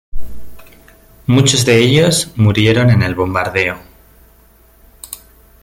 Muchos 1.27 1.63
de 1.63 1.77
ellos 1.77 2.31
murieron 2.35 2.89
en 2.89 3.03
el 3.03 3.13
bombardeo. 3.13 3.77